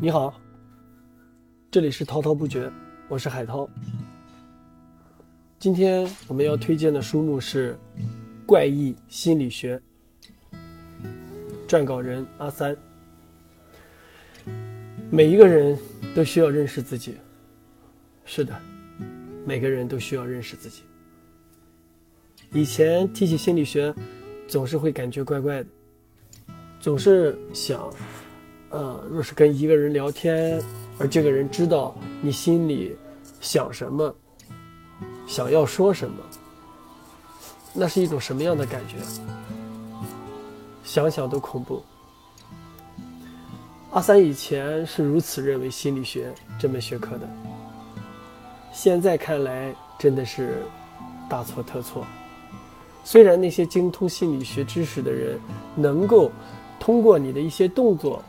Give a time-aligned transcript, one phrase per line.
[0.00, 0.38] 你好，
[1.70, 2.70] 这里是滔滔不绝，
[3.08, 3.68] 我是海涛。
[5.58, 7.74] 今天我们要推荐的书目是
[8.44, 9.80] 《怪异心理学》，
[11.68, 12.76] 撰稿人阿三。
[15.10, 15.78] 每一个人
[16.14, 17.16] 都需要认识自己，
[18.24, 18.54] 是的，
[19.46, 20.82] 每个人都需要认识自己。
[22.52, 23.94] 以前提起心理学，
[24.48, 25.68] 总是会感觉怪怪的，
[26.80, 27.90] 总是想。
[28.74, 30.60] 呃，若是跟一个人聊天，
[30.98, 32.96] 而这个人知道你心里
[33.40, 34.12] 想什么，
[35.28, 36.16] 想要说什么，
[37.72, 38.96] 那是一种什么样的感觉？
[40.82, 41.84] 想想都恐怖。
[43.92, 47.28] 阿三以前是如此认为心理学这门学科的，
[48.72, 50.64] 现在看来真的是
[51.30, 52.04] 大错特错。
[53.04, 55.38] 虽然那些精通心理学知识的人
[55.76, 56.32] 能够
[56.80, 58.20] 通过你的一些动作。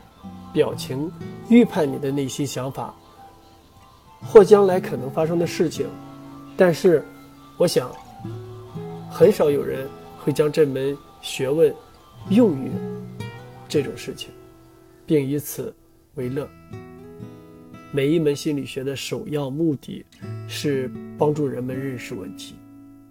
[0.52, 1.10] 表情
[1.48, 2.94] 预判你的内心想法，
[4.22, 5.86] 或将来可能发生的事情，
[6.56, 7.04] 但是，
[7.58, 7.90] 我想，
[9.10, 9.88] 很少有人
[10.18, 11.74] 会将这门学问
[12.30, 12.70] 用于
[13.68, 14.30] 这种事情，
[15.04, 15.74] 并以此
[16.14, 16.48] 为乐。
[17.92, 20.04] 每一门心理学的首要目的
[20.48, 22.56] 是帮助人们认识问题、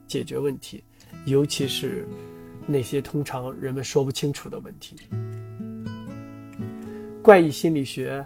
[0.05, 0.83] 解决问题，
[1.25, 2.07] 尤其是
[2.67, 4.95] 那些通常人们说不清楚的问题。
[7.25, 8.23] 怪异心理学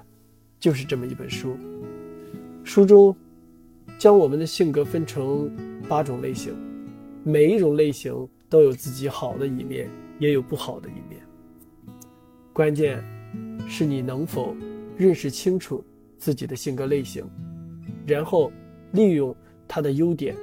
[0.59, 1.55] 就是这么一本书，
[2.65, 3.15] 书中
[3.97, 5.49] 将我们的性格分成
[5.87, 6.53] 八种类型，
[7.23, 9.89] 每一种类型都有自己好的一面，
[10.19, 11.21] 也有不好的一面。
[12.51, 13.01] 关键
[13.69, 14.53] 是你能否
[14.97, 15.81] 认识清楚
[16.17, 17.25] 自己的性格类型，
[18.05, 18.51] 然后
[18.91, 19.33] 利用
[19.65, 20.35] 它的优点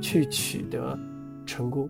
[0.00, 0.98] 去取得
[1.44, 1.86] 成功。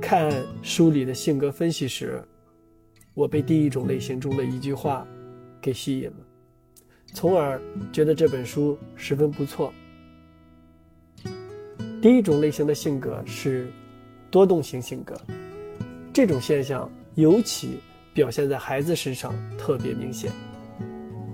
[0.00, 2.24] 看书里的性格分析时。
[3.14, 5.06] 我被第一种类型中的一句话
[5.60, 6.16] 给吸引了，
[7.12, 7.62] 从而
[7.92, 9.72] 觉得这本书十分不错。
[12.02, 13.70] 第一种类型的性格是
[14.32, 15.16] 多动型性格，
[16.12, 17.78] 这种现象尤其
[18.12, 20.32] 表现在孩子身上特别明显。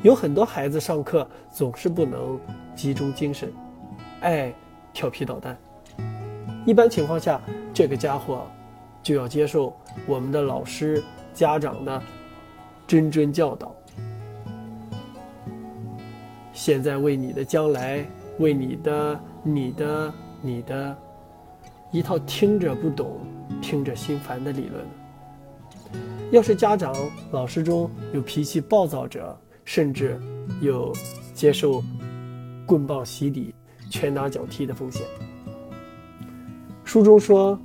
[0.02, 2.38] 有很多孩子上课总是不能
[2.76, 3.50] 集中精神，
[4.20, 4.54] 爱
[4.92, 5.58] 调皮捣蛋。
[6.66, 7.40] 一般情况下，
[7.72, 8.46] 这个家伙
[9.02, 9.74] 就要接受
[10.06, 11.02] 我们的老师。
[11.32, 12.02] 家长的
[12.86, 13.74] 谆谆教导，
[16.52, 18.04] 现在为你的将来，
[18.38, 20.96] 为你的、你的、你的，
[21.90, 23.20] 一套听着不懂、
[23.62, 24.84] 听着心烦的理论。
[26.30, 26.94] 要是家长、
[27.32, 30.20] 老师中有脾气暴躁者，甚至
[30.60, 30.92] 有
[31.34, 31.82] 接受
[32.66, 33.54] 棍棒洗礼、
[33.88, 35.06] 拳打脚踢的风险。
[36.84, 37.58] 书中说，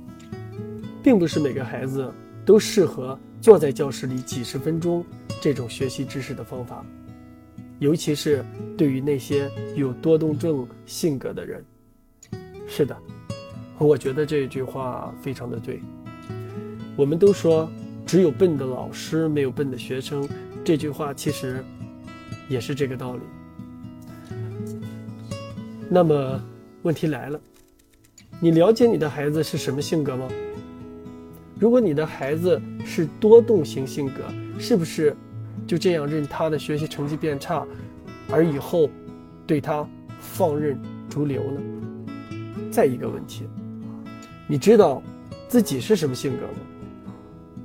[1.02, 2.12] 并不是每个孩子
[2.44, 3.18] 都适合。
[3.46, 5.06] 坐在教室里几十分钟，
[5.40, 6.84] 这种学习知识的方法，
[7.78, 8.44] 尤其是
[8.76, 11.64] 对于那些有多动症性格的人，
[12.66, 12.96] 是的，
[13.78, 15.80] 我觉得这句话非常的对。
[16.96, 17.70] 我们都说
[18.04, 20.28] 只有笨的老师，没有笨的学生，
[20.64, 21.64] 这句话其实
[22.48, 23.22] 也是这个道理。
[25.88, 26.44] 那么
[26.82, 27.40] 问题来了，
[28.40, 30.28] 你了解你的孩子是什么性格吗？
[31.58, 34.22] 如果你的孩子是多动型性格，
[34.58, 35.16] 是不是
[35.66, 37.66] 就这样任他的学习成绩变差，
[38.30, 38.90] 而以后
[39.46, 39.88] 对他
[40.20, 40.78] 放任
[41.08, 41.60] 逐流呢？
[42.70, 43.44] 再一个问题，
[44.46, 45.02] 你知道
[45.48, 46.58] 自己是什么性格吗？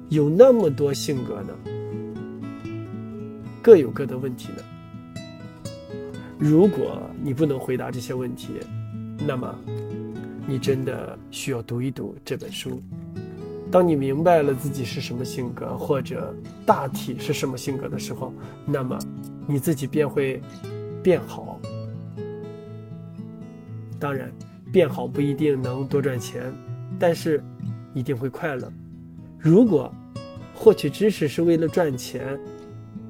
[0.08, 1.54] 有那么多性格呢，
[3.62, 4.64] 各有各的问题呢。
[6.40, 8.54] 如果你不能回答这些问题，
[9.28, 9.54] 那么
[10.48, 12.82] 你真的需要读一读这本书。
[13.72, 18.34] 当你明白了自己是什么性格，或者大体是什么性格的时候，
[18.66, 19.00] 那么
[19.48, 20.42] 你自己便会
[21.02, 21.58] 变好。
[23.98, 24.30] 当然，
[24.74, 26.54] 变好不一定能多赚钱，
[27.00, 27.42] 但是
[27.94, 28.70] 一定会快乐。
[29.40, 29.90] 如果
[30.54, 32.38] 获取知识是为了赚钱，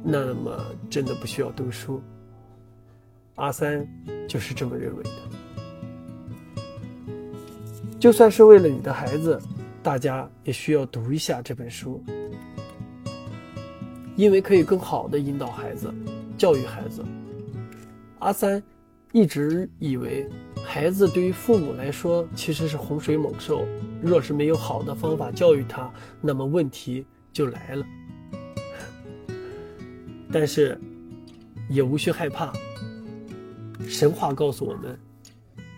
[0.03, 1.99] 那么真的不需要读书。
[3.35, 3.83] 阿三
[4.27, 5.09] 就是这么认为的。
[7.99, 9.41] 就算是为了你的孩子。
[9.83, 12.03] 大家也需要读一下这本书，
[14.15, 15.91] 因为可以更好的引导孩子、
[16.37, 17.03] 教育孩子。
[18.19, 18.61] 阿三
[19.11, 20.29] 一直以为，
[20.63, 23.65] 孩子对于父母来说其实是洪水猛兽，
[24.03, 25.91] 若是没有好的方法教育他，
[26.21, 27.03] 那么问题
[27.33, 27.85] 就来了。
[30.31, 30.79] 但是，
[31.67, 32.53] 也无需害怕。
[33.87, 34.97] 神话告诉我们，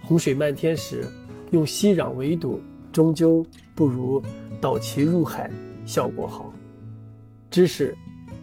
[0.01, 1.07] 洪水漫天时，
[1.51, 2.61] 用熙攘围堵。
[2.93, 3.45] 终究
[3.75, 4.23] 不如
[4.61, 5.51] 导其入海
[5.85, 6.53] 效果好。
[7.49, 7.93] 知识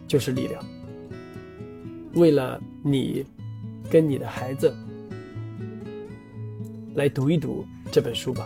[0.07, 0.63] 就是力量。
[2.13, 3.25] 为了你
[3.89, 4.73] 跟你的孩子，
[6.95, 8.45] 来读一读这本书吧。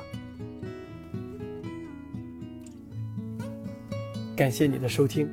[4.35, 5.27] 感谢你的收听。